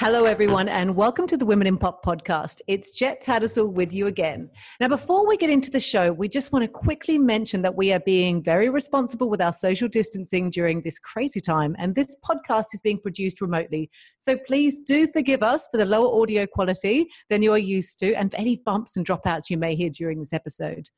[0.00, 2.62] Hello, everyone, and welcome to the Women in Pop podcast.
[2.66, 4.48] It's Jet Tattersall with you again.
[4.80, 7.92] Now, before we get into the show, we just want to quickly mention that we
[7.92, 12.72] are being very responsible with our social distancing during this crazy time, and this podcast
[12.72, 13.90] is being produced remotely.
[14.18, 18.14] So please do forgive us for the lower audio quality than you are used to
[18.14, 20.88] and for any bumps and dropouts you may hear during this episode.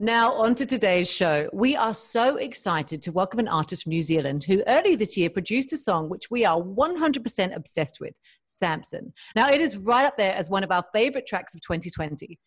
[0.00, 1.50] Now, on to today's show.
[1.52, 5.28] We are so excited to welcome an artist from New Zealand who early this year
[5.28, 8.14] produced a song which we are 100% obsessed with
[8.46, 9.12] Samson.
[9.34, 12.38] Now, it is right up there as one of our favorite tracks of 2020.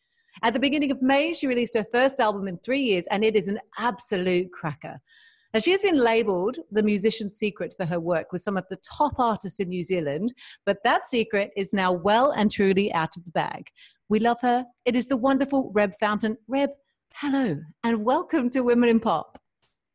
[0.43, 3.35] At the beginning of May, she released her first album in three years, and it
[3.35, 5.01] is an absolute cracker.
[5.53, 8.77] Now, she has been labeled the musician's secret for her work with some of the
[8.77, 10.33] top artists in New Zealand,
[10.65, 13.65] but that secret is now well and truly out of the bag.
[14.07, 14.63] We love her.
[14.85, 16.37] It is the wonderful Reb Fountain.
[16.47, 16.70] Reb,
[17.15, 19.37] Hello, and welcome to Women in Pop.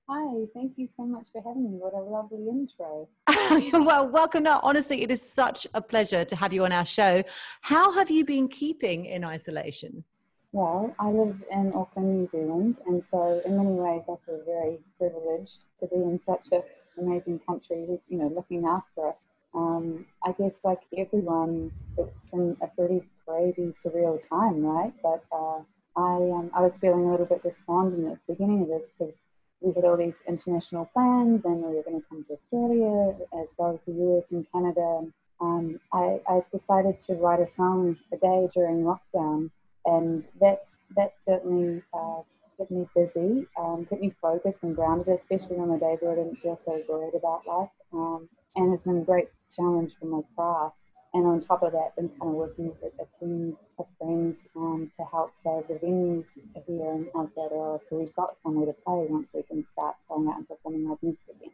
[0.09, 1.78] Hi, thank you so much for having me.
[1.78, 3.09] What a lovely intro.
[3.84, 4.45] well, welcome.
[4.45, 7.25] Now, honestly, it is such a pleasure to have you on our show.
[7.62, 10.05] How have you been keeping in isolation?
[10.53, 14.78] Well, I live in Auckland, New Zealand, and so in many ways I feel very
[14.97, 16.62] privileged to be in such an
[16.98, 19.17] amazing country you know, looking after us.
[19.55, 24.92] Um, I guess like everyone, it's been a pretty crazy, surreal time, right?
[25.03, 25.61] But uh,
[25.97, 29.20] I um, I was feeling a little bit despondent at the beginning of this because
[29.61, 33.48] we had all these international plans and we were going to come to Australia as
[33.56, 35.06] well as the US and Canada.
[35.41, 39.50] Um, I, I decided to write a song a day during lockdown,
[39.84, 42.22] and that's that certainly uh,
[42.58, 46.16] kept me busy, um, kept me focused and grounded, especially on the days where I
[46.16, 47.69] didn't feel so worried about life.
[47.92, 50.77] Um, and it's been a great challenge for my craft
[51.17, 54.91] and on top of that, been kind of working with a, team of friends um,
[54.98, 56.28] to help save the venues
[56.67, 57.81] here in Aotearoa.
[57.81, 60.99] So we've got somewhere to play once we can start going out and performing our
[61.00, 61.53] music again.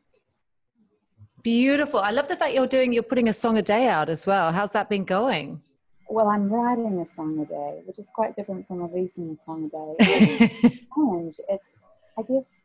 [1.42, 2.00] Beautiful.
[2.00, 4.52] I love the fact you're doing, you're putting a song a day out as well.
[4.52, 5.62] How's that been going?
[6.08, 9.70] Well, I'm writing a song a day, which is quite different from releasing a song
[9.72, 10.78] a day.
[10.94, 11.36] challenge.
[11.48, 11.78] It's,
[12.18, 12.61] I guess,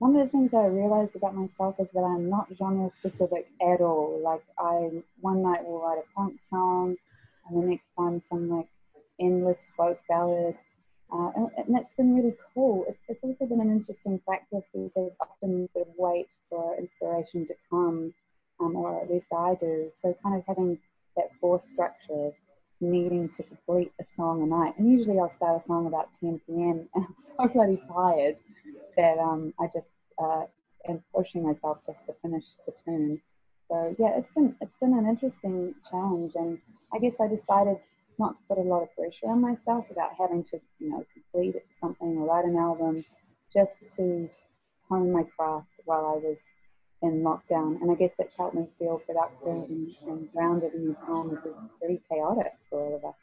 [0.00, 3.82] one of the things I realized about myself is that I'm not genre specific at
[3.82, 4.18] all.
[4.24, 6.96] Like I one night will write a punk song,
[7.46, 8.66] and the next time some like
[9.20, 10.56] endless folk ballad,
[11.12, 12.86] uh, and, and, that's been really cool.
[12.88, 17.54] It, it's also been an interesting practice because often sort of wait for inspiration to
[17.68, 18.14] come,
[18.58, 19.90] um, or at least I do.
[20.00, 20.78] So kind of having
[21.18, 22.32] that force structure
[22.80, 24.74] needing to complete a song a night.
[24.78, 26.88] And usually I'll start a song about 10 p.m.
[26.94, 28.36] and I'm so bloody tired
[28.96, 30.44] that um, I just uh,
[30.88, 33.20] am pushing myself just to finish the tune.
[33.68, 36.58] So yeah, it's been it's been an interesting challenge, and
[36.92, 37.78] I guess I decided
[38.18, 41.54] not to put a lot of pressure on myself about having to you know complete
[41.80, 43.04] something or write an album,
[43.52, 44.28] just to
[44.88, 46.38] hone my craft while I was
[47.02, 47.80] in lockdown.
[47.80, 51.44] And I guess that's helped me feel productive and, and grounded in this time, which
[51.44, 53.14] is pretty chaotic for all of us.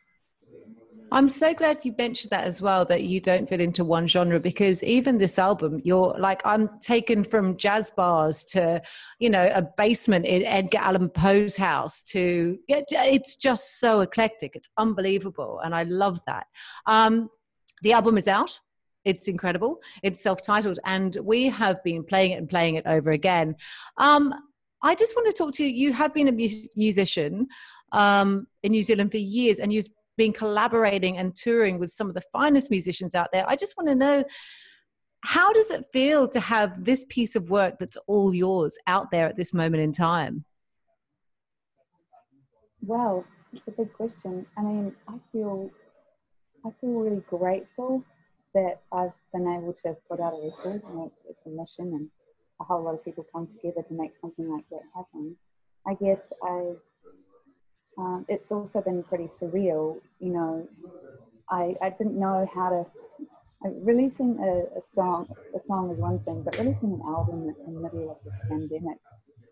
[1.12, 4.40] I'm so glad you mentioned that as well, that you don't fit into one genre
[4.42, 8.82] because even this album, you're like, I'm taken from jazz bars to,
[9.20, 14.56] you know, a basement in Edgar Allan Poe's house to, it's just so eclectic.
[14.56, 15.62] It's unbelievable.
[15.64, 16.48] And I love that.
[16.86, 17.30] Um,
[17.84, 18.60] the album is out.
[19.08, 19.80] It's incredible.
[20.04, 23.56] It's self titled, and we have been playing it and playing it over again.
[23.98, 24.34] Um,
[24.84, 25.70] I just want to talk to you.
[25.70, 27.48] You have been a mu- musician
[27.94, 29.88] um, in New Zealand for years, and you've
[30.18, 33.46] been collaborating and touring with some of the finest musicians out there.
[33.48, 34.26] I just want to know
[35.22, 39.30] how does it feel to have this piece of work that's all yours out there
[39.30, 40.44] at this moment in time?
[42.82, 44.46] Well, it's a big question.
[44.58, 45.72] I mean, I feel
[46.66, 48.04] I feel really grateful
[48.54, 52.10] that I've been able to put out a record and it's a mission and
[52.60, 55.36] a whole lot of people come together to make something like that happen.
[55.86, 56.74] I guess I
[57.98, 60.00] um, it's also been pretty surreal.
[60.20, 60.68] You know,
[61.50, 62.86] I, I didn't know how to.
[63.66, 67.74] Uh, releasing a, a, song, a song is one thing, but releasing an album in
[67.74, 69.00] the middle of this pandemic,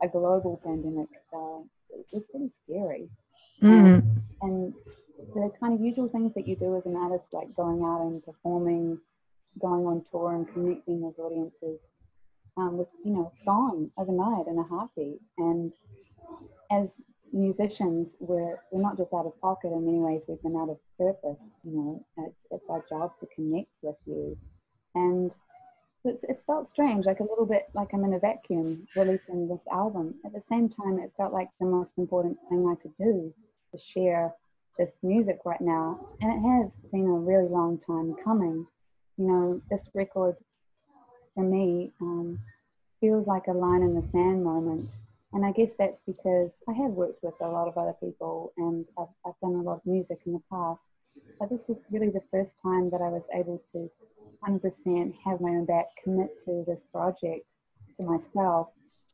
[0.03, 1.57] a global pandemic, uh,
[2.11, 3.09] was pretty scary.
[3.63, 3.95] Mm.
[3.95, 4.73] Um, and
[5.33, 8.23] the kind of usual things that you do as an artist, like going out and
[8.23, 8.99] performing,
[9.59, 11.81] going on tour and connecting with audiences,
[12.57, 15.19] um, was you know gone overnight in a heartbeat.
[15.37, 15.73] And
[16.71, 16.91] as
[17.35, 20.77] musicians, we're, we're not just out of pocket in many ways, we've been out of
[20.97, 21.41] purpose.
[21.63, 24.37] You know, it's, it's our job to connect with you.
[24.95, 25.31] And
[26.05, 29.61] it's, it's felt strange, like a little bit like I'm in a vacuum releasing this
[29.71, 30.15] album.
[30.25, 33.33] At the same time, it felt like the most important thing I could do
[33.71, 34.33] to share
[34.77, 35.99] this music right now.
[36.21, 38.67] And it has been a really long time coming.
[39.17, 40.35] You know, this record
[41.33, 42.39] for me um,
[42.99, 44.89] feels like a line in the sand moment
[45.33, 48.85] And I guess that's because I have worked with a lot of other people and
[48.97, 50.83] I've, I've done a lot of music in the past.
[51.39, 53.89] But this was really the first time that I was able to
[54.47, 57.45] 100% have my own back, commit to this project
[57.97, 58.69] to myself.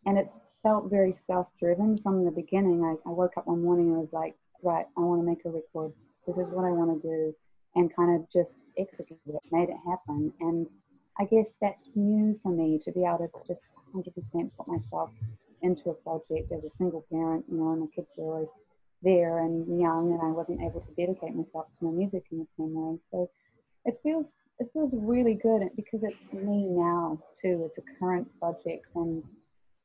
[0.05, 2.83] And it's felt very self driven from the beginning.
[2.83, 5.49] I, I woke up one morning and was like, right, I want to make a
[5.49, 5.93] record.
[6.27, 7.35] This is what I want to do.
[7.75, 10.33] And kind of just executed it, made it happen.
[10.41, 10.67] And
[11.19, 13.61] I guess that's new for me to be able to just
[13.95, 15.09] 100% put myself
[15.61, 18.49] into a project as a single parent, you know, and the kids were always
[19.03, 22.47] there and young, and I wasn't able to dedicate myself to my music in the
[22.57, 22.97] same way.
[23.11, 23.29] So
[23.85, 27.67] it feels it feels really good because it's me now too.
[27.67, 29.23] It's a current project, and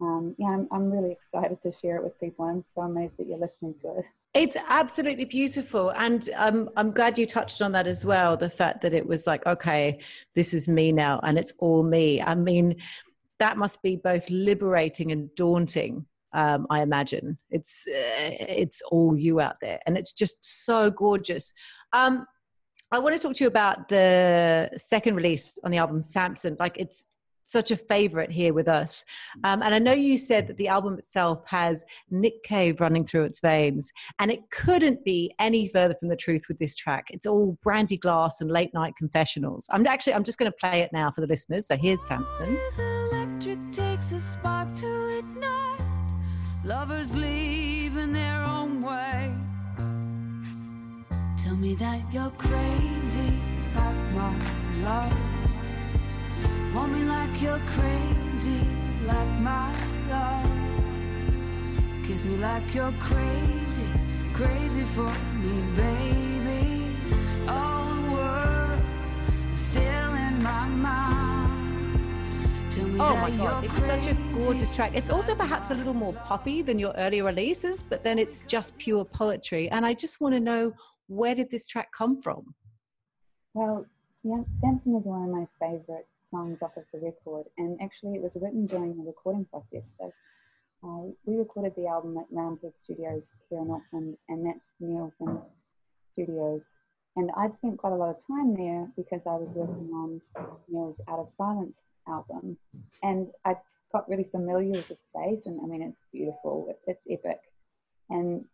[0.01, 2.45] um, yeah, I'm, I'm really excited to share it with people.
[2.45, 4.05] I'm so amazed that you're listening to it.
[4.35, 5.91] It's absolutely beautiful.
[5.91, 9.27] And um, I'm glad you touched on that as well the fact that it was
[9.27, 10.01] like, okay,
[10.35, 12.21] this is me now and it's all me.
[12.21, 12.77] I mean,
[13.39, 16.07] that must be both liberating and daunting.
[16.33, 21.55] Um, I imagine it's uh, it's all you out there, and it's just so gorgeous.
[21.95, 22.27] Um,
[22.93, 26.57] I want to talk to you about the second release on the album, Samson.
[26.59, 27.07] Like it's
[27.47, 29.05] such a favorite here with us.
[29.45, 33.25] Um, and I know you said that the album itself has Nick Cave running through
[33.25, 37.07] its veins, and it couldn't be any further from the truth with this track.
[37.11, 39.67] It's all brandy glass and late night confessionals.
[39.71, 41.67] I'm actually, I'm just going to play it now for the listeners.
[41.67, 42.59] So here's Samson.
[46.65, 49.33] Lovers leave in their own way.
[51.39, 53.41] Tell me that you're crazy
[53.77, 54.35] like my
[54.83, 55.46] love.
[56.77, 58.61] Want me like you're crazy,
[59.07, 59.73] like my
[60.11, 60.45] love.
[62.05, 63.89] Kiss me like you're crazy,
[64.35, 65.09] crazy for
[65.43, 66.95] me, baby.
[67.49, 69.19] All the words
[69.55, 72.21] still in my mind.
[73.01, 74.03] Oh my god, it's crazy.
[74.03, 74.93] such a gorgeous track.
[74.95, 78.77] It's also perhaps a little more poppy than your earlier releases, but then it's just
[78.77, 79.71] pure poetry.
[79.71, 80.75] And I just want to know
[81.07, 82.55] where did this track come from?
[83.55, 83.87] Well,
[84.61, 88.33] Samson is one of my favorite songs off of the record, and actually it was
[88.35, 89.89] written during the recording process.
[89.99, 90.13] So
[90.85, 95.45] uh, we recorded the album at Roundhead Studios here in Auckland, and that's Neil Finn's
[96.13, 96.63] studios.
[97.17, 100.21] And I'd spent quite a lot of time there because I was working on
[100.69, 101.77] Neil's Out of Silence
[102.07, 102.59] album,
[103.03, 103.57] and I
[103.93, 105.47] got really familiar with the space.
[105.47, 107.41] And I mean, it's beautiful, it's epic,
[108.11, 108.45] and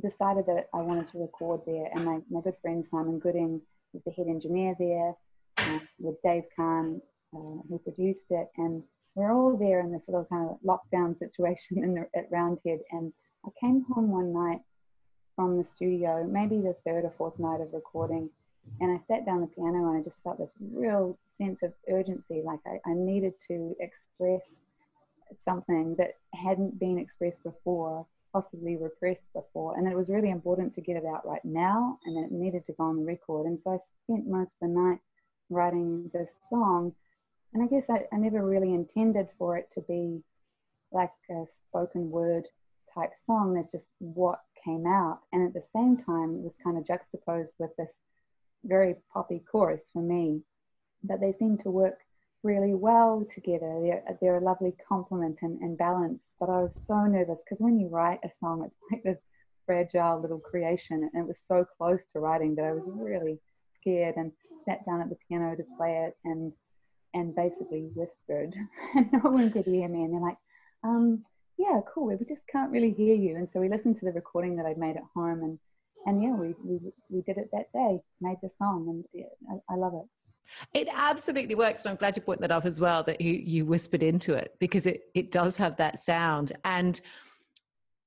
[0.00, 1.88] decided that I wanted to record there.
[1.94, 3.60] And my, my good friend Simon Gooding
[3.92, 5.14] was the head engineer there
[5.98, 7.00] with Dave Khan,
[7.34, 8.48] uh, who produced it.
[8.56, 8.82] And
[9.14, 12.80] we're all there in this little kind of lockdown situation in the, at Roundhead.
[12.90, 13.12] And
[13.44, 14.60] I came home one night
[15.36, 18.28] from the studio, maybe the third or fourth night of recording,
[18.80, 22.42] and I sat down the piano and I just felt this real sense of urgency,
[22.44, 24.54] like I, I needed to express
[25.44, 30.80] something that hadn't been expressed before, possibly repressed before, and it was really important to
[30.80, 33.46] get it out right now, and it needed to go on the record.
[33.46, 34.98] And so I spent most of the night
[35.52, 36.94] writing this song.
[37.54, 40.22] And I guess I, I never really intended for it to be
[40.90, 42.46] like a spoken word
[42.94, 43.54] type song.
[43.54, 45.20] That's just what came out.
[45.32, 47.92] And at the same time, it was kind of juxtaposed with this
[48.64, 50.42] very poppy chorus for me.
[51.04, 51.98] But they seem to work
[52.42, 53.80] really well together.
[53.82, 56.30] They're, they're a lovely complement and, and balance.
[56.38, 59.22] But I was so nervous because when you write a song, it's like this
[59.66, 61.10] fragile little creation.
[61.12, 63.38] And it was so close to writing that I was really
[63.82, 64.32] scared and
[64.64, 66.52] sat down at the piano to play it and
[67.14, 68.54] and basically whispered.
[68.94, 70.04] And no one could hear me.
[70.04, 70.38] And they're like
[70.84, 71.24] um,
[71.58, 72.16] yeah cool.
[72.16, 73.36] We just can't really hear you.
[73.36, 75.58] And so we listened to the recording that i'd made at home and
[76.06, 79.74] and yeah we we, we did it that day made the song and yeah, I,
[79.74, 80.08] I love it.
[80.74, 81.84] It absolutely works.
[81.84, 84.54] And I'm glad you point that up as well, that you, you whispered into it
[84.58, 86.52] because it, it does have that sound.
[86.64, 87.00] And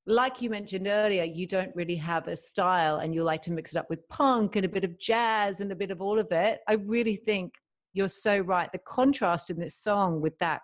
[0.07, 3.73] like you mentioned earlier, you don't really have a style and you like to mix
[3.73, 6.31] it up with punk and a bit of jazz and a bit of all of
[6.31, 6.59] it.
[6.67, 7.53] I really think
[7.93, 8.71] you're so right.
[8.71, 10.61] The contrast in this song with that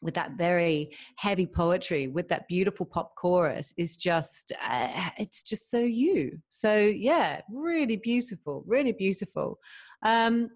[0.00, 5.70] with that very heavy poetry with that beautiful pop chorus is just uh, it's just
[5.70, 9.60] so you so yeah really beautiful really beautiful
[10.04, 10.48] um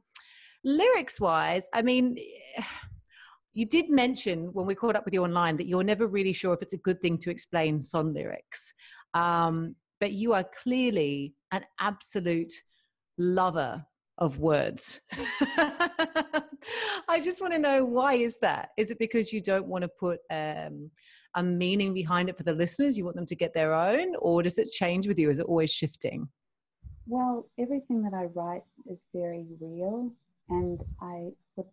[0.64, 2.16] lyrics wise i mean
[3.56, 6.52] you did mention when we caught up with you online that you're never really sure
[6.52, 8.74] if it's a good thing to explain song lyrics.
[9.14, 12.52] Um, but you are clearly an absolute
[13.16, 13.82] lover
[14.18, 15.00] of words.
[17.08, 18.70] I just want to know why is that?
[18.76, 20.90] Is it because you don't want to put um,
[21.34, 22.98] a meaning behind it for the listeners?
[22.98, 25.30] You want them to get their own, or does it change with you?
[25.30, 26.28] Is it always shifting?
[27.06, 30.12] Well, everything that I write is very real,
[30.50, 31.66] and I would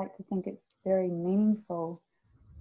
[0.00, 2.00] like to think it's very meaningful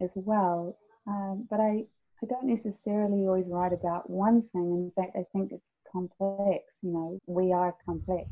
[0.02, 0.78] as well.
[1.08, 1.86] Um, but I,
[2.22, 4.68] I don't necessarily always write about one thing.
[4.86, 6.64] In fact, I think it's complex.
[6.82, 8.30] You know, we are complex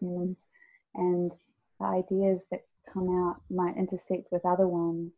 [0.00, 0.46] humans,
[0.94, 1.30] and
[1.80, 5.12] the ideas that come out might intersect with other ones.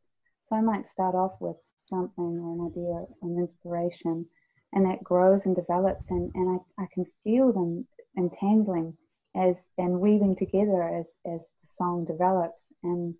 [0.44, 4.26] So I might start off with something or an idea, an inspiration,
[4.72, 8.96] and that grows and develops, and, and I, I can feel them entangling
[9.36, 12.66] as and weaving together as, as the song develops.
[12.82, 13.14] And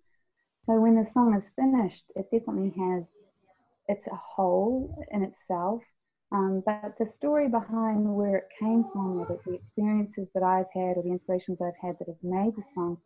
[0.65, 3.03] so when the song is finished, it definitely has
[3.87, 5.81] it's a whole in itself.
[6.31, 10.97] Um, but the story behind where it came from, the, the experiences that I've had,
[10.97, 12.97] or the inspirations I've had that have made the song,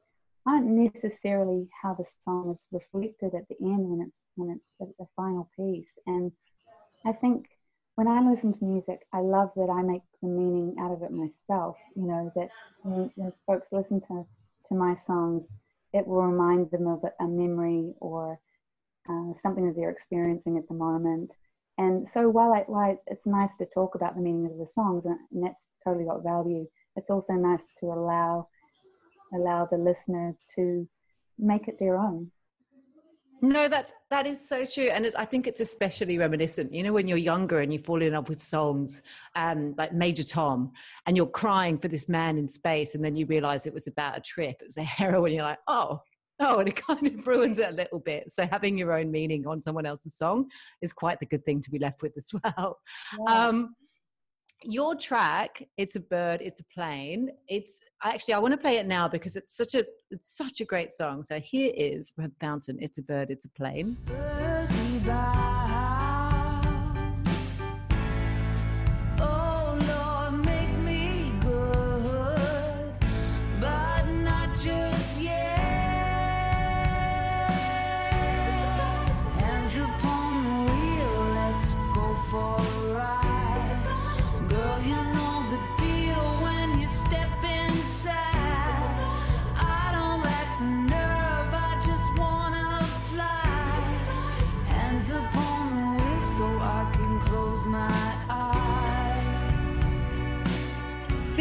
[0.47, 4.91] aren't necessarily how the song is reflected at the end when it's when it's the,
[4.97, 5.91] the final piece.
[6.07, 6.31] And
[7.05, 7.45] I think
[7.95, 11.11] when I listen to music, I love that I make the meaning out of it
[11.11, 11.77] myself.
[11.95, 12.49] You know that
[12.83, 14.25] when, when folks listen to
[14.69, 15.49] to my songs,
[15.93, 18.39] it will remind them of a memory or
[19.09, 21.31] uh, something that they're experiencing at the moment.
[21.77, 25.05] And so while, I, while it's nice to talk about the meaning of the songs,
[25.05, 28.47] and, that's totally got value, it's also nice to allow
[29.33, 30.87] allow the listener to
[31.39, 32.29] make it their own.
[33.43, 36.71] No, that's that is so true, and I think it's especially reminiscent.
[36.73, 39.01] You know, when you're younger and you fall in love with songs,
[39.35, 40.71] um, like Major Tom,
[41.07, 44.15] and you're crying for this man in space, and then you realize it was about
[44.17, 45.33] a trip, it was a heroin.
[45.33, 46.01] You're like, oh,
[46.41, 48.31] oh, and it kind of ruins it a little bit.
[48.31, 50.49] So having your own meaning on someone else's song
[50.81, 52.79] is quite the good thing to be left with as well.
[53.27, 53.47] Yeah.
[53.47, 53.75] Um,
[54.63, 58.85] your track it's a bird it's a plane it's actually i want to play it
[58.85, 61.23] now because it's such a it's such a great song.
[61.23, 63.97] So here is Reb Fountain it's a bird it's a plane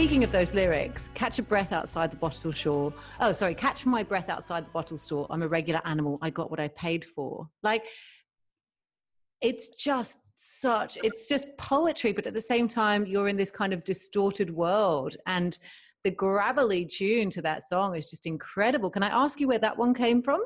[0.00, 2.90] Speaking of those lyrics, catch a breath outside the bottle store.
[3.20, 5.26] Oh, sorry, catch my breath outside the bottle store.
[5.28, 6.18] I'm a regular animal.
[6.22, 7.50] I got what I paid for.
[7.62, 7.84] Like,
[9.42, 13.74] it's just such, it's just poetry, but at the same time, you're in this kind
[13.74, 15.18] of distorted world.
[15.26, 15.58] And
[16.02, 18.88] the gravelly tune to that song is just incredible.
[18.88, 20.42] Can I ask you where that one came from?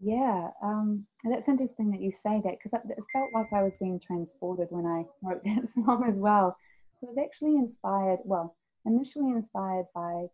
[0.00, 4.00] Yeah, um, that's interesting that you say that because it felt like I was being
[4.00, 6.56] transported when I wrote that song as well.
[7.02, 10.26] Was actually inspired, well, initially inspired by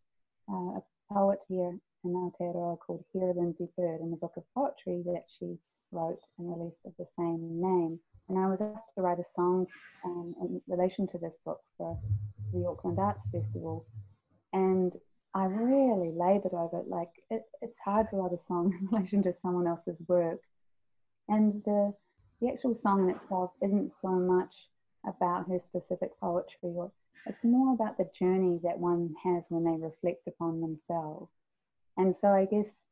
[0.51, 0.83] uh, a
[1.13, 5.59] poet here in Aotearoa called Hera Lindsay Bird in the book of poetry that she
[5.93, 8.01] wrote and released of the same name.
[8.29, 9.67] And I was asked to write a song
[10.05, 11.97] um, in relation to this book for
[12.53, 13.87] the Auckland Arts Festival.
[14.53, 14.93] And
[15.35, 16.89] I really labored over it.
[16.89, 20.41] Like, it, it's hard to write a song in relation to someone else's work.
[21.29, 21.95] And the,
[22.41, 24.53] the actual song in itself isn't so much
[25.07, 26.91] about her specific poetry, or
[27.27, 31.31] it's more about the journey that one has when they reflect upon themselves.
[31.97, 32.85] And so I guess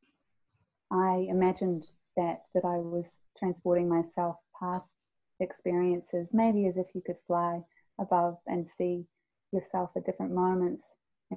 [0.90, 3.06] I imagined that that I was
[3.38, 4.90] transporting myself past
[5.40, 7.60] experiences, maybe as if you could fly
[8.00, 9.04] above and see
[9.52, 10.84] yourself at different moments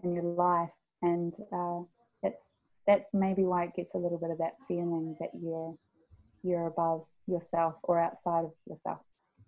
[0.04, 0.70] in your life,
[1.02, 1.82] and uh,
[2.24, 2.48] that's
[2.86, 5.76] that's maybe why it gets a little bit of that feeling that you're
[6.44, 9.00] you're above yourself or outside of yourself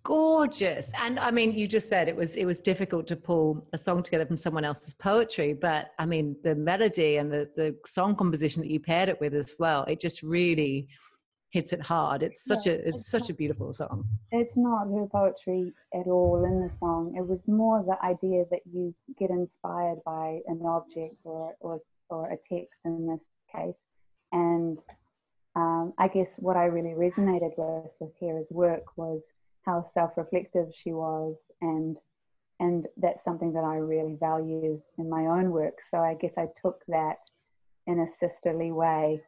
[0.04, 0.92] gorgeous.
[1.02, 4.02] And i mean you just said it was it was difficult to pull a song
[4.02, 8.62] together from someone else's poetry but i mean the melody and the the song composition
[8.62, 10.88] that you paired it with as well it just really
[11.52, 12.22] hits it hard.
[12.22, 14.06] It's such yeah, a it's, it's such not, a beautiful song.
[14.32, 17.16] It's not her poetry at all in the song.
[17.18, 22.28] It was more the idea that you get inspired by an object or or, or
[22.28, 23.76] a text in this case.
[24.32, 24.78] And
[25.56, 29.22] um, i guess what i really resonated with with Hera's work was
[29.66, 32.00] how self-reflective she was and
[32.60, 35.76] and that's something that I really value in my own work.
[35.90, 37.18] So I guess I took that
[37.88, 39.22] in a sisterly way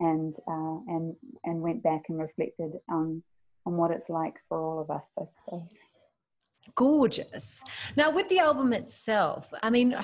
[0.00, 1.14] and uh, and
[1.44, 3.22] and went back and reflected on
[3.66, 5.04] on what it's like for all of us.
[5.18, 5.68] I suppose.
[6.74, 7.62] Gorgeous.
[7.96, 9.96] Now, with the album itself, I mean,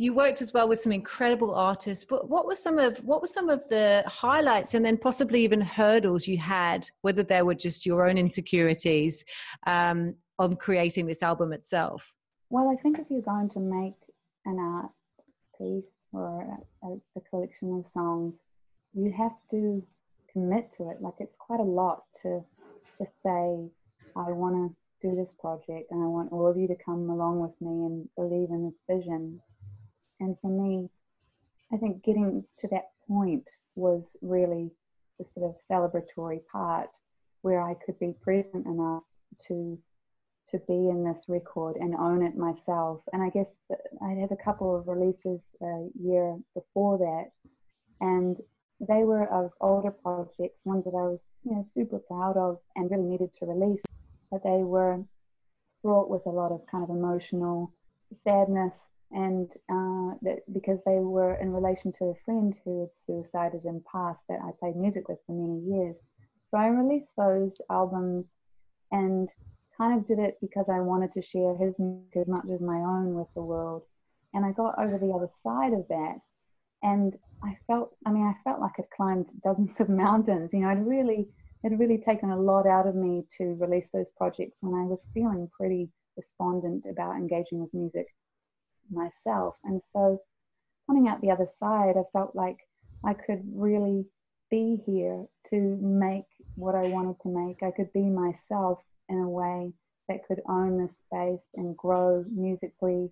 [0.00, 3.26] you worked as well with some incredible artists but what were some of what were
[3.26, 7.84] some of the highlights and then possibly even hurdles you had whether they were just
[7.84, 9.24] your own insecurities
[9.66, 12.14] um, on creating this album itself
[12.48, 13.94] well i think if you're going to make
[14.46, 14.90] an art
[15.58, 18.34] piece or a, a collection of songs
[18.94, 19.82] you have to
[20.32, 22.42] commit to it like it's quite a lot to
[23.00, 23.70] to say,
[24.16, 27.40] I want to do this project and I want all of you to come along
[27.40, 29.40] with me and believe in this vision.
[30.20, 30.88] And for me,
[31.72, 34.70] I think getting to that point was really
[35.18, 36.88] the sort of celebratory part
[37.42, 39.02] where I could be present enough
[39.48, 39.78] to
[40.50, 43.02] to be in this record and own it myself.
[43.12, 43.56] And I guess
[44.02, 47.30] I had a couple of releases a year before that,
[48.00, 48.36] and
[48.80, 52.90] they were of older projects, ones that I was you know super proud of and
[52.90, 53.82] really needed to release,
[54.30, 55.04] but they were
[55.82, 57.72] fraught with a lot of kind of emotional
[58.24, 58.74] sadness
[59.12, 63.82] and uh, that because they were in relation to a friend who had suicided in
[63.90, 65.96] past that I played music with for many years.
[66.50, 68.26] So I released those albums
[68.92, 69.28] and
[69.76, 72.76] kind of did it because I wanted to share his music as much as my
[72.76, 73.82] own with the world.
[74.32, 76.18] And I got over the other side of that.
[76.82, 80.52] And I felt, I mean, I felt like I'd climbed dozens of mountains.
[80.52, 81.28] You know, it really,
[81.64, 85.04] it really taken a lot out of me to release those projects when I was
[85.12, 88.06] feeling pretty despondent about engaging with music
[88.90, 89.56] myself.
[89.64, 90.20] And so
[90.86, 92.58] coming out the other side, I felt like
[93.04, 94.06] I could really
[94.50, 96.24] be here to make
[96.56, 97.62] what I wanted to make.
[97.62, 99.72] I could be myself in a way
[100.08, 103.10] that could own the space and grow musically,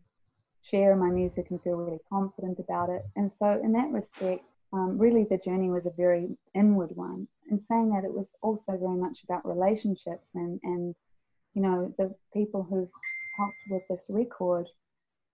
[0.62, 3.02] share my music and feel really confident about it.
[3.16, 7.28] And so, in that respect, um, really the journey was a very inward one.
[7.50, 10.94] And saying that, it was also very much about relationships and, and
[11.54, 12.90] you know, the people who've
[13.38, 14.68] helped with this record,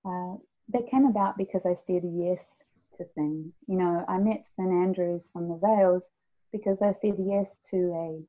[0.04, 0.34] uh,
[0.72, 2.40] they came about because I said yes
[2.96, 3.52] to things.
[3.66, 6.04] You know, I met Finn Andrews from the Veils
[6.52, 8.22] because I said yes to a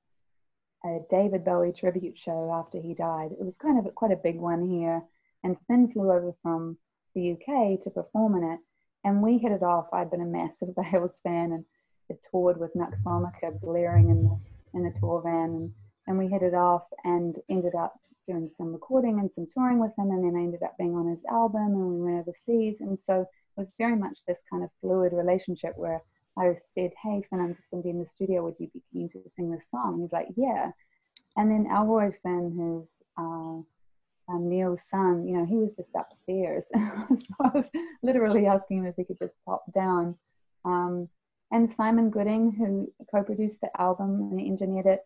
[0.86, 3.32] a David Bowie tribute show after he died.
[3.32, 5.02] It was kind of a, quite a big one here,
[5.44, 6.78] and Finn flew over from
[7.16, 8.60] the UK to perform in it,
[9.04, 9.88] and we hit it off.
[9.92, 11.66] I'd been a massive Veils fan and
[12.08, 14.40] had toured with Nux Vomica blaring in the
[14.76, 15.74] in the tour van, and
[16.08, 19.92] and we hit it off and ended up doing some recording and some touring with
[19.98, 23.00] him, and then I ended up being on his album, and we went overseas, and
[23.00, 23.28] so it
[23.60, 26.02] was very much this kind of fluid relationship where
[26.38, 28.44] I said, Hey, Finn, I'm just going to be in the studio.
[28.44, 30.02] Would you be keen to sing this song?
[30.02, 30.72] He's like, Yeah.
[31.38, 36.66] And then Elroy Finn, who's uh, Neil's son, you know, he was just upstairs.
[36.74, 37.70] so I was
[38.04, 40.16] literally asking him if he could just pop down.
[40.64, 41.10] Um,
[41.52, 45.02] and Simon Gooding, who co produced the album and engineered it,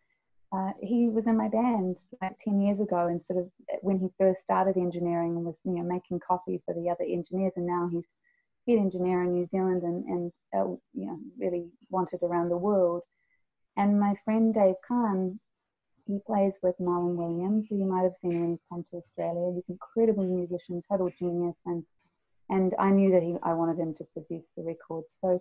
[0.51, 4.07] uh, he was in my band like 10 years ago and sort of when he
[4.17, 7.87] first started engineering and was you know making coffee for the other engineers and now
[7.91, 8.05] he's
[8.69, 13.03] head engineer in New Zealand and, and uh, you know, really wanted around the world.
[13.77, 15.39] And my friend Dave Khan,
[16.05, 19.53] he plays with Marlon Williams, who you might have seen when he came to Australia.
[19.55, 21.83] He's an incredible musician, total genius, and
[22.51, 25.03] and I knew that he, I wanted him to produce the record.
[25.21, 25.39] So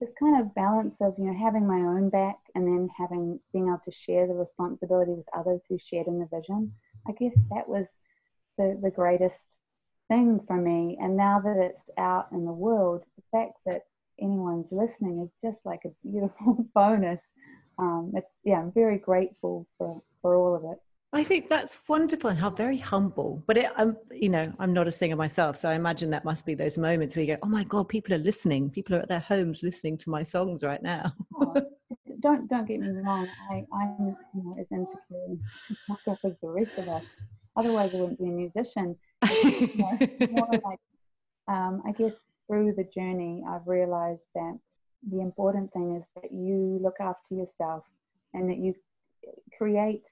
[0.00, 3.68] this kind of balance of you know having my own back and then having being
[3.68, 6.72] able to share the responsibility with others who shared in the vision.
[7.08, 7.86] I guess that was
[8.58, 9.42] the the greatest
[10.08, 10.98] thing for me.
[11.00, 13.82] And now that it's out in the world, the fact that
[14.20, 17.22] anyone's listening is just like a beautiful bonus.
[17.78, 20.80] Um, it's yeah, I'm very grateful for for all of it.
[21.16, 23.42] I think that's wonderful and how very humble.
[23.46, 26.44] But it, I'm, you know, I'm not a singer myself, so I imagine that must
[26.44, 28.68] be those moments where you go, "Oh my God, people are listening.
[28.68, 31.54] People are at their homes listening to my songs right now." oh,
[32.20, 33.26] don't don't get me wrong.
[33.50, 35.40] I I'm you know as insecure and
[36.06, 37.04] as the rest of us.
[37.56, 38.94] Otherwise, I wouldn't be a musician.
[39.22, 40.80] like,
[41.48, 42.12] um, I guess
[42.46, 44.58] through the journey, I've realized that
[45.10, 47.84] the important thing is that you look after yourself
[48.34, 48.74] and that you
[49.56, 50.02] create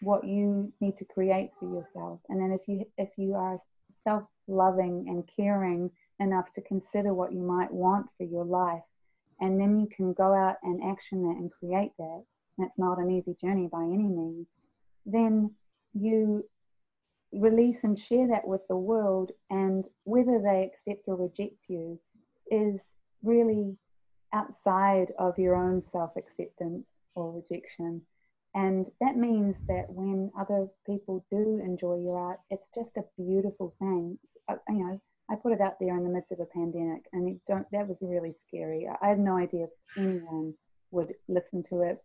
[0.00, 2.20] what you need to create for yourself.
[2.28, 3.58] And then if you if you are
[4.04, 8.82] self-loving and caring enough to consider what you might want for your life,
[9.40, 12.22] and then you can go out and action that and create that.
[12.56, 14.46] And it's not an easy journey by any means.
[15.06, 15.54] Then
[15.94, 16.44] you
[17.32, 22.00] release and share that with the world, and whether they accept or reject you
[22.50, 23.76] is really
[24.32, 28.02] outside of your own self acceptance or rejection.
[28.54, 33.74] And that means that when other people do enjoy your art, it's just a beautiful
[33.78, 34.18] thing.
[34.48, 37.38] I, you know, I put it out there in the midst of a pandemic, and
[37.48, 38.88] that was really scary.
[39.02, 40.54] I had no idea if anyone
[40.90, 42.02] would listen to it.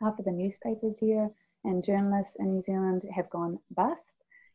[0.00, 1.30] Half of the newspapers here
[1.64, 4.00] and journalists in New Zealand have gone bust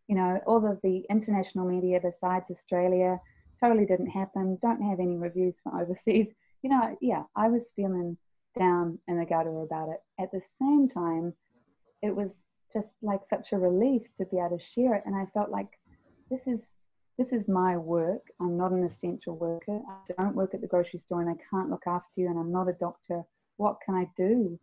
[0.10, 3.22] you know, all of the international media besides Australia
[3.62, 4.58] totally didn't happen.
[4.60, 6.28] Don't have any reviews from overseas.
[6.62, 8.18] You know, yeah, I was feeling
[8.58, 10.02] down in the gutter about it.
[10.20, 11.34] At the same time,
[12.02, 15.04] it was just like such a relief to be able to share it.
[15.06, 15.80] And I felt like
[16.30, 16.68] this is
[17.18, 18.22] this is my work.
[18.40, 19.82] I'm not an essential worker.
[19.90, 22.52] I don't work at the grocery store and I can't look after you and I'm
[22.52, 23.24] not a doctor.
[23.58, 24.58] What can I do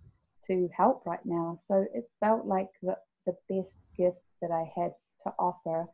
[0.47, 1.61] to help right now.
[1.69, 2.97] So it felt like the,
[3.27, 4.93] the best gift that I had
[5.25, 5.87] to offer.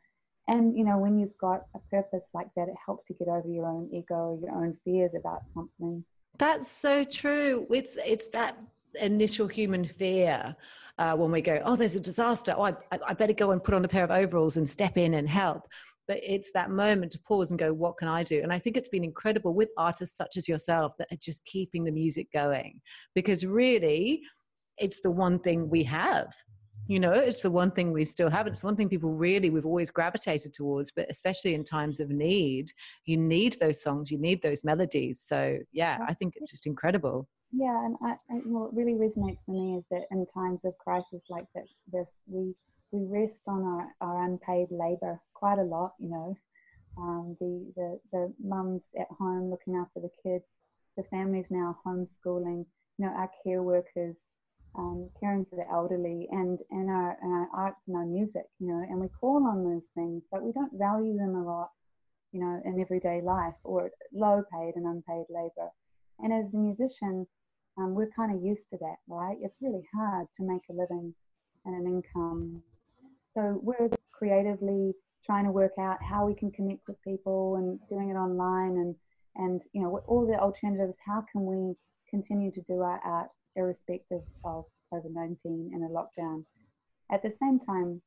[0.48, 3.48] And you know, when you've got a purpose like that, it helps you get over
[3.48, 6.04] your own ego your own fears about something.
[6.42, 7.68] That's so true.
[7.70, 8.58] It's it's that
[9.00, 10.56] initial human fear
[10.98, 12.52] uh, when we go, oh, there's a disaster.
[12.56, 15.14] Oh, I, I better go and put on a pair of overalls and step in
[15.14, 15.68] and help.
[16.08, 18.42] But it's that moment to pause and go, what can I do?
[18.42, 21.84] And I think it's been incredible with artists such as yourself that are just keeping
[21.84, 22.80] the music going
[23.14, 24.22] because really,
[24.78, 26.34] it's the one thing we have
[26.88, 29.66] you know it's the one thing we still have it's one thing people really we've
[29.66, 32.70] always gravitated towards but especially in times of need
[33.04, 35.20] you need those songs you need those melodies.
[35.20, 37.28] So yeah i think it's just incredible.
[37.52, 41.22] Yeah and I, I, what really resonates for me is that in times of crisis
[41.28, 42.54] like this this we
[42.90, 46.36] we rest on our, our unpaid labor quite a lot you know.
[46.98, 50.44] Um, the, the the mums at home looking after the kids
[50.98, 52.66] the families now homeschooling
[52.98, 54.16] you know our care workers
[54.76, 58.68] um, caring for the elderly and, and, our, and our arts and our music, you
[58.68, 61.68] know, and we call on those things, but we don't value them a lot,
[62.32, 65.68] you know, in everyday life or low paid and unpaid labor.
[66.20, 67.26] And as a musician,
[67.78, 69.36] um, we're kind of used to that, right?
[69.40, 71.14] It's really hard to make a living
[71.64, 72.62] and an income.
[73.34, 74.92] So we're creatively
[75.24, 78.94] trying to work out how we can connect with people and doing it online and,
[79.36, 81.74] and you know, all the alternatives, how can we
[82.10, 86.44] continue to do our art irrespective of COVID 19 and a lockdown.
[87.10, 88.00] At the same time,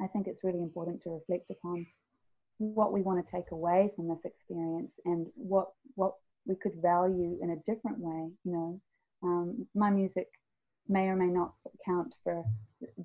[0.00, 1.86] I think it's really important to reflect upon
[2.58, 6.14] what we want to take away from this experience and what what
[6.46, 8.30] we could value in a different way.
[8.44, 8.80] You know,
[9.22, 10.28] um, my music
[10.88, 12.44] may or may not count for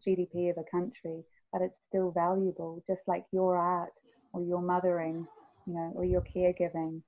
[0.05, 3.93] GDP of a country, but it's still valuable, just like your art
[4.33, 5.27] or your mothering,
[5.65, 7.01] you know, or your caregiving.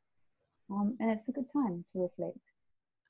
[0.71, 2.37] Um, and it's a good time to reflect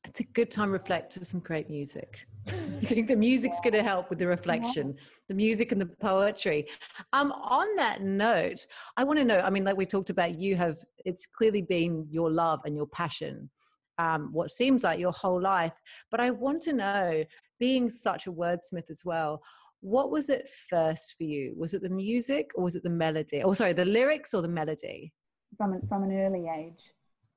[0.06, 2.26] it's a good time to reflect with some great music.
[2.48, 2.52] I
[2.86, 4.96] think the music's going to help with the reflection,
[5.28, 6.68] the music and the poetry.
[7.14, 8.66] Um, on that note,
[8.98, 9.38] I want to know.
[9.38, 12.88] I mean, like we talked about, you have it's clearly been your love and your
[12.88, 13.50] passion,
[13.98, 15.74] um, what seems like your whole life.
[16.10, 17.24] But I want to know,
[17.60, 19.42] being such a wordsmith as well,
[19.82, 21.54] what was it first for you?
[21.58, 23.44] Was it the music or was it the melody?
[23.44, 25.14] Oh, sorry, the lyrics or the melody?
[25.58, 26.82] From from an early age,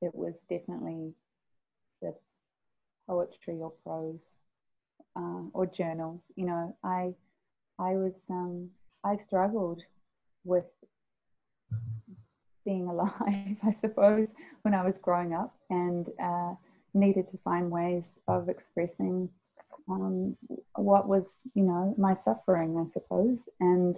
[0.01, 1.13] it was definitely
[3.13, 4.21] poetry or prose
[5.17, 6.21] uh, or journals.
[6.37, 7.15] You know, I
[7.79, 8.71] I was um,
[9.05, 9.83] I struggled
[10.45, 10.65] with
[12.65, 16.55] being alive, I suppose, when I was growing up, and uh,
[16.95, 19.29] needed to find ways of expressing
[19.89, 20.37] um,
[20.77, 23.97] what was, you know, my suffering, I suppose, and.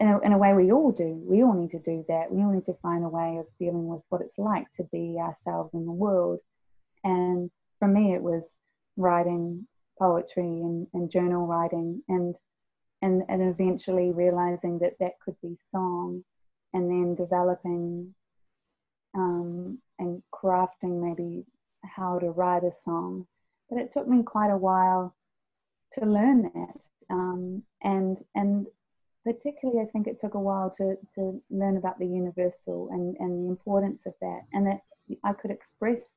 [0.00, 1.22] In a, in a way, we all do.
[1.24, 2.30] We all need to do that.
[2.30, 5.18] We all need to find a way of dealing with what it's like to be
[5.20, 6.40] ourselves in the world.
[7.04, 7.48] And
[7.84, 8.44] for me, it was
[8.96, 9.66] writing
[9.98, 12.34] poetry and, and journal writing and,
[13.02, 16.24] and, and eventually realizing that that could be song
[16.72, 18.14] and then developing
[19.14, 21.44] um, and crafting maybe
[21.84, 23.26] how to write a song.
[23.68, 25.14] But it took me quite a while
[25.98, 26.80] to learn that.
[27.10, 28.66] Um, and, and
[29.24, 33.44] particularly, I think it took a while to, to learn about the universal and, and
[33.44, 34.80] the importance of that, and that
[35.22, 36.14] I could express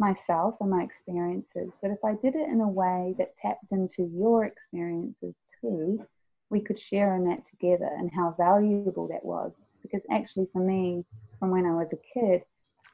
[0.00, 1.72] myself and my experiences.
[1.80, 6.04] But if I did it in a way that tapped into your experiences too,
[6.48, 9.52] we could share in that together and how valuable that was.
[9.82, 11.04] Because actually, for me,
[11.38, 12.42] from when I was a kid,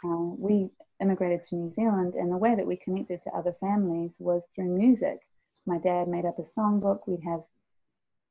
[0.04, 0.68] uh, we
[1.00, 4.76] immigrated to New Zealand, and the way that we connected to other families was through
[4.76, 5.20] music.
[5.64, 7.00] My dad made up a songbook.
[7.06, 7.40] We'd have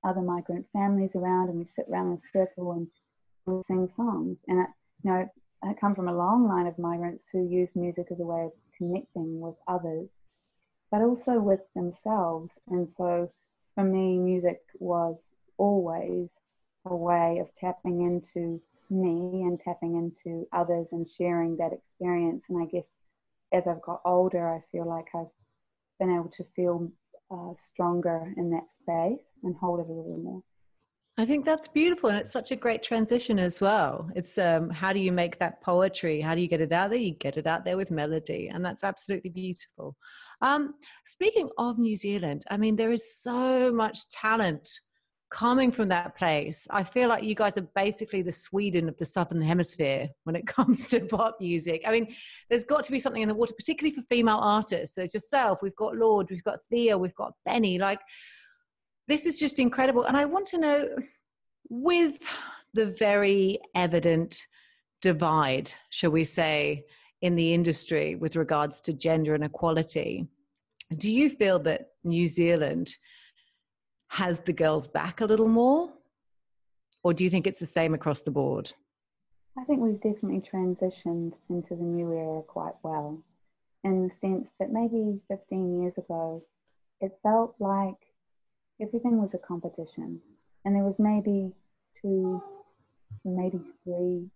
[0.04, 2.88] other migrant families around, and we'd sit around in a circle and
[3.46, 4.38] we sing songs.
[4.48, 4.68] And it,
[5.04, 5.30] you know,
[5.64, 8.52] I come from a long line of migrants who use music as a way of
[8.78, 10.10] connecting with others,
[10.92, 12.58] but also with themselves.
[12.68, 13.32] And so
[13.76, 16.32] for me, music was always
[16.86, 22.46] a way of tapping into me and tapping into others and sharing that experience.
[22.50, 22.88] And I guess
[23.52, 25.32] as I've got older, I feel like I've
[26.00, 26.92] been able to feel
[27.32, 30.44] uh, stronger in that space and hold it a little more.
[31.18, 34.10] I think that's beautiful, and it's such a great transition as well.
[34.16, 36.20] It's um, how do you make that poetry?
[36.20, 37.00] How do you get it out there?
[37.00, 39.96] You get it out there with melody, and that's absolutely beautiful.
[40.42, 40.74] Um,
[41.06, 44.70] speaking of New Zealand, I mean, there is so much talent
[45.32, 46.68] coming from that place.
[46.70, 50.48] I feel like you guys are basically the Sweden of the Southern Hemisphere when it
[50.58, 51.82] comes to pop music.
[51.88, 52.14] I mean,
[52.50, 54.96] there's got to be something in the water, particularly for female artists.
[54.96, 57.80] There's yourself, we've got Lorde, we've got Thea, we've got BENEE.
[57.80, 58.02] Like,
[59.08, 60.04] this is just incredible.
[60.04, 60.90] And I want to know
[61.70, 62.20] with
[62.74, 64.42] the very evident
[65.02, 66.86] divide, shall we say,
[67.22, 70.28] in the industry with regards to gender and equality,
[70.98, 72.96] do you feel that New Zealand
[74.10, 75.92] has the girls back a little more?
[77.04, 78.72] Or do you think it's the same across the board?
[79.58, 83.24] I think we've definitely transitioned into the new era quite well
[83.84, 86.44] in the sense that maybe 15 years ago,
[87.00, 87.96] it felt like
[88.82, 90.20] everything was a competition.
[90.64, 91.52] And there was maybe
[92.02, 92.42] two,
[93.24, 94.30] maybe three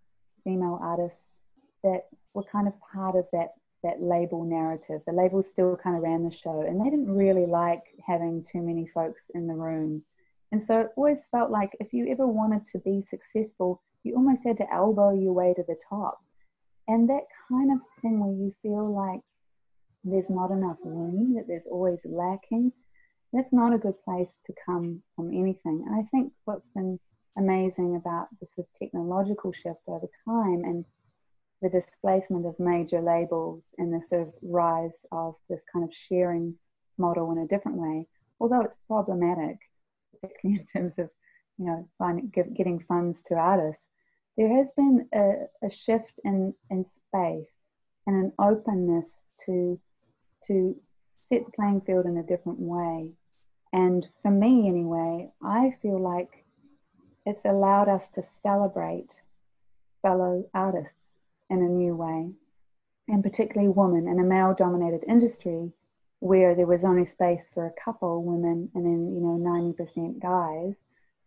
[0.43, 1.35] female artists
[1.83, 5.01] that were kind of part of that that label narrative.
[5.05, 8.61] The label still kind of ran the show, and they didn't really like having too
[8.61, 10.03] many folks in the room.
[10.51, 14.43] And so it always felt like if you ever wanted to be successful, you almost
[14.43, 16.19] had to elbow your way to the top.
[16.87, 19.21] And that kind of thing where you feel like
[20.03, 22.71] there's not enough room, that there's always lacking,
[23.33, 25.83] that's not a good place to come from anything.
[25.85, 26.99] And I think what's been
[27.37, 30.85] amazing about the sort of technological shift over time and
[31.61, 36.55] the displacement of major labels and the sort of rise of this kind of sharing
[36.97, 38.07] model in a different way,
[38.39, 39.57] although it's problematic,
[40.13, 41.09] particularly in terms of
[41.57, 43.83] you know finding, getting funds to artists,
[44.37, 45.33] there has been a,
[45.65, 47.51] a shift in, in space
[48.07, 49.79] and an openness to
[50.47, 50.75] to
[51.27, 53.11] set the playing field in a different way.
[53.71, 56.45] And for me, anyway, I feel like
[57.25, 59.09] it's allowed us to celebrate
[60.01, 62.31] fellow artists in a new way,
[63.07, 65.71] and particularly women in a male dominated industry
[66.19, 70.75] where there was only space for a couple women and then, you know, 90% guys.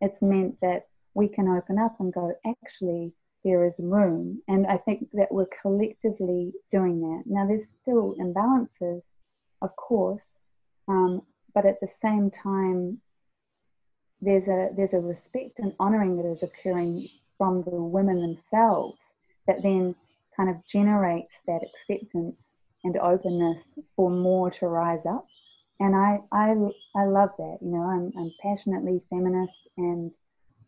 [0.00, 3.12] It's meant that we can open up and go, actually,
[3.44, 4.42] there is room.
[4.48, 7.22] And I think that we're collectively doing that.
[7.26, 9.02] Now, there's still imbalances,
[9.62, 10.34] of course,
[10.88, 11.22] um,
[11.54, 13.00] but at the same time,
[14.20, 18.98] there's a there's a respect and honoring that is occurring from the women themselves
[19.46, 19.94] that then
[20.36, 22.52] kind of generates that acceptance
[22.84, 23.62] and openness
[23.96, 25.26] for more to rise up.
[25.80, 26.54] And I I,
[26.94, 27.58] I love that.
[27.60, 30.12] You know, I'm, I'm passionately feminist and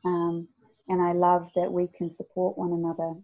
[0.04, 0.48] um,
[0.88, 3.14] and I love that we can support one another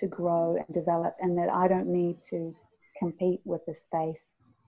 [0.00, 2.54] to grow and develop, and that I don't need to
[2.98, 4.20] compete with the space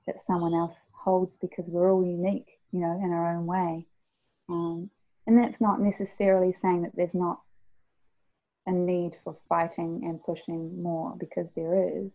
[0.06, 3.86] that someone else holds because we're all unique, you know, in our own way.
[4.48, 4.90] Um,
[5.26, 7.40] and that's not necessarily saying that there's not
[8.66, 12.10] a need for fighting and pushing more because there is,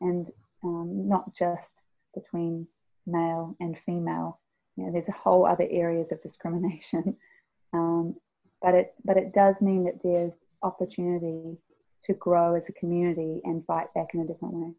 [0.00, 0.30] and
[0.62, 1.74] um, not just
[2.14, 2.66] between
[3.06, 4.38] male and female.
[4.76, 7.16] You know, there's a whole other areas of discrimination,
[7.72, 8.14] um,
[8.62, 11.58] but it but it does mean that there's opportunity
[12.04, 14.72] to grow as a community and fight back in a different way.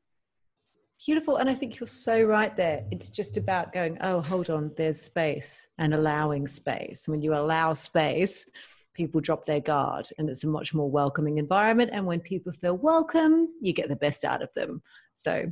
[1.06, 1.38] Beautiful.
[1.38, 2.84] And I think you're so right there.
[2.92, 7.08] It's just about going, oh, hold on, there's space and allowing space.
[7.08, 8.50] When you allow space,
[8.94, 11.92] people drop their guard and it's a much more welcoming environment.
[11.94, 14.82] And when people feel welcome, you get the best out of them.
[15.14, 15.52] So,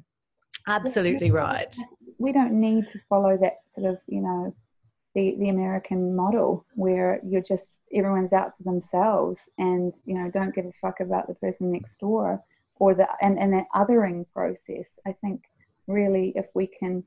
[0.67, 1.73] absolutely right.
[2.17, 4.53] We don't need to follow that sort of, you know,
[5.15, 10.53] the, the American model where you're just everyone's out for themselves and, you know, don't
[10.53, 12.43] give a fuck about the person next door
[12.79, 15.41] or the and, and that othering process i think
[15.87, 17.03] really if we can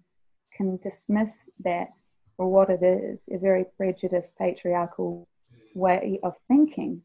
[0.56, 1.88] can dismiss that
[2.36, 5.28] for what it is a very prejudiced patriarchal
[5.74, 7.00] way of thinking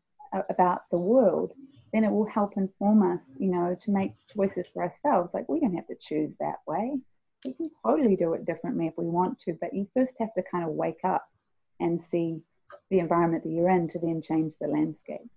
[0.50, 1.54] about the world
[1.96, 5.34] then it will help inform us you know to make choices for ourselves.
[5.34, 6.92] Like we don't have to choose that way.
[7.46, 10.44] We can totally do it differently if we want to but you first have to
[10.52, 11.26] kind of wake up
[11.80, 12.42] and see
[12.90, 15.30] the environment that you're in to then change the landscape.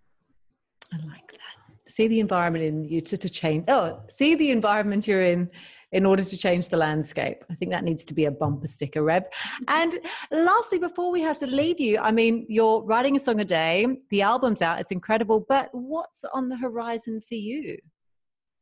[0.92, 1.47] I like that
[1.88, 5.50] see the environment in you to, to change oh see the environment you're in
[5.92, 7.44] in order to change the landscape.
[7.50, 9.24] I think that needs to be a bumper sticker reb.
[9.68, 9.98] And
[10.30, 13.86] lastly before we have to leave you i mean you're writing a song a day
[14.10, 17.78] the album's out it's incredible but what's on the horizon for you?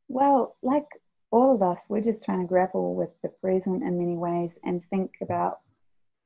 [0.07, 0.87] Well like
[1.31, 4.81] all of us we're just trying to grapple with the present in many ways and
[4.89, 5.59] think about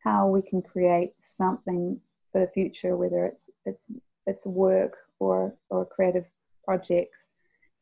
[0.03, 1.99] how we can create something
[2.31, 3.83] for the future whether it's it's
[4.27, 6.25] it's work or or creative
[6.71, 7.27] projects.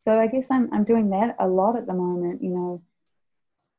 [0.03, 2.81] So I guess I'm, I'm doing that a lot at the moment, you know,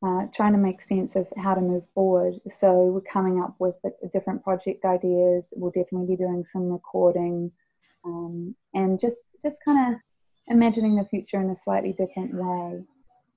[0.07, 2.35] uh, trying to make sense of how to move forward.
[2.55, 3.75] So we're coming up with
[4.13, 5.53] different project ideas.
[5.57, 7.51] We'll definitely be doing some recording
[8.05, 10.01] um, and just, just kind of
[10.47, 12.83] imagining the future in a slightly different way.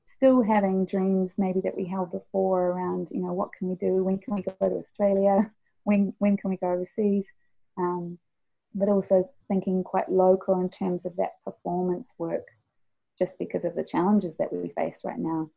[0.06, 4.04] Still having dreams maybe that we held before around, you know, what can we do?
[4.04, 5.52] When can we go to Australia?
[5.86, 7.26] When, when can we go overseas?
[7.78, 8.20] Um,
[8.76, 12.48] but also thinking quite local in terms of that performance work,
[13.18, 15.50] just because of the challenges that we face right now.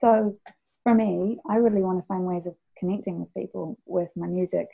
[0.00, 0.36] So
[0.82, 4.68] for me, I really want to find ways of connecting with people with my music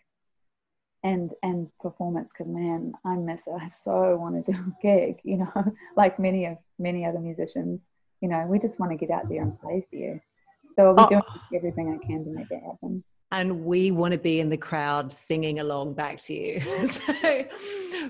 [1.04, 5.20] and and performance because man i miss it i so want to do a gig
[5.22, 7.80] you know like many of many other musicians
[8.20, 10.20] you know we just want to get out there and play for you
[10.74, 11.20] so i'll be oh.
[11.20, 11.22] doing
[11.54, 13.04] everything i can to make that happen
[13.34, 16.60] and we want to be in the crowd singing along back to you.
[16.88, 17.44] so,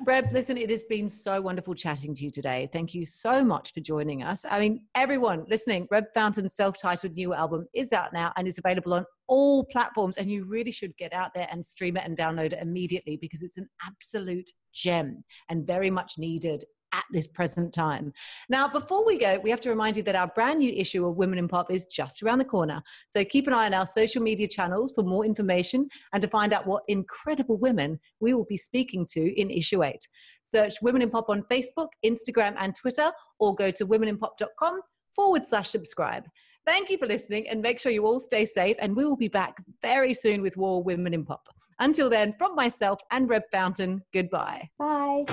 [0.07, 2.69] Reb, listen, it has been so wonderful chatting to you today.
[2.75, 4.45] Thank you so much for joining us.
[4.49, 8.59] I mean, everyone listening, Reb Fountain's self titled new album is out now and is
[8.59, 10.19] available on all platforms.
[10.19, 13.43] And you really should get out there and stream it and download it immediately because
[13.43, 18.13] it's an absolute gem and very much needed at this present time.
[18.49, 21.17] Now, before we go, we have to remind you that our brand new issue of
[21.17, 22.83] Women in Pop is just around the corner.
[23.09, 26.53] So keep an eye on our social media channels for more information and to find
[26.53, 29.99] out what incredible women we will be speaking to in issue 8.
[30.45, 34.81] Search Women in Pop on Facebook, Instagram, and Twitter, or go to womeninpop.com
[35.15, 36.25] forward slash subscribe.
[36.67, 38.77] Thank you for listening and make sure you all stay safe.
[38.81, 41.49] And we will be back very soon with more Women in Pop.
[41.81, 44.71] Until then, from myself and Reb Fountain, goodbye.
[44.79, 45.25] Bye.